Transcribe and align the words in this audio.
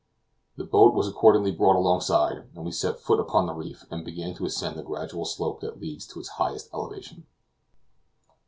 The 0.55 0.63
boat 0.63 0.95
was 0.95 1.07
accordingly 1.07 1.51
brought 1.51 1.75
alongside, 1.75 2.49
and 2.55 2.65
we 2.65 2.71
set 2.71 2.99
foot 2.99 3.19
upon 3.19 3.45
the 3.45 3.53
reef, 3.53 3.85
and 3.91 4.03
began 4.03 4.33
to 4.33 4.45
ascend 4.47 4.79
the 4.79 4.83
gradual 4.83 5.25
slope 5.25 5.59
that 5.61 5.79
leads 5.79 6.07
to 6.07 6.19
its 6.19 6.29
highest 6.41 6.69
elevation. 6.73 7.27